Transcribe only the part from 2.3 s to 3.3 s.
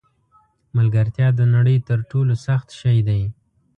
سخت شی دی.